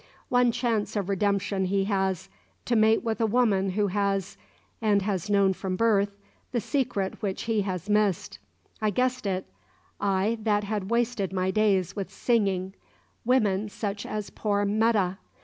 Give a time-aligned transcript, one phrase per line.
[0.29, 2.27] One chance of redemption he has
[2.65, 4.35] to mate with a woman who has,
[4.81, 6.17] and has known from birth,
[6.51, 8.39] the secret which he has missed.
[8.81, 9.45] I guessed it
[9.99, 12.73] I that had wasted my days with singing
[13.25, 15.19] women, such as poor 'Metta!